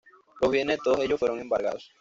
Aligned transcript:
Los 0.41 0.49
bienes 0.49 0.77
de 0.77 0.83
todos 0.83 0.99
ellos 1.01 1.19
fueron 1.19 1.39
embargados. 1.41 1.87